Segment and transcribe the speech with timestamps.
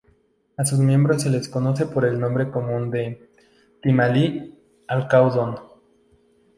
[0.57, 3.29] A sus miembros se les conoce por el nombre común de
[3.83, 5.59] timalí-alcaudón.